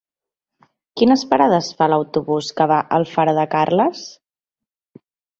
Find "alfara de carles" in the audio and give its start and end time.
2.99-4.07